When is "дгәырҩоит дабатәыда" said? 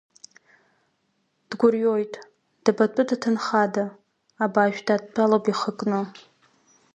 1.49-3.15